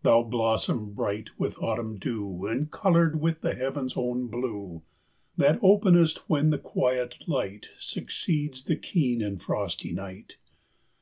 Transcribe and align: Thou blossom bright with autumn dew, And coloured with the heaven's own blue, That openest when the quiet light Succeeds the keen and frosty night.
Thou 0.00 0.22
blossom 0.22 0.94
bright 0.94 1.28
with 1.36 1.58
autumn 1.62 1.98
dew, 1.98 2.46
And 2.46 2.70
coloured 2.70 3.20
with 3.20 3.42
the 3.42 3.54
heaven's 3.54 3.94
own 3.94 4.28
blue, 4.28 4.84
That 5.36 5.58
openest 5.60 6.22
when 6.30 6.48
the 6.48 6.56
quiet 6.58 7.16
light 7.28 7.68
Succeeds 7.78 8.64
the 8.64 8.76
keen 8.76 9.20
and 9.20 9.42
frosty 9.42 9.92
night. 9.92 10.38